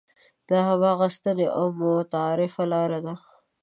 دا 0.49 0.57
هماغه 0.69 1.07
سنتي 1.15 1.47
او 1.59 1.67
متعارفه 1.79 2.63
لاره 2.71 2.99
ده. 3.05 3.15